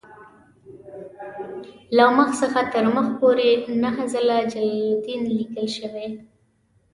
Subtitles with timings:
[1.97, 3.49] له مخ څخه تر مخ پورې
[3.83, 6.07] نهه ځله جلالدین لیکل شوی.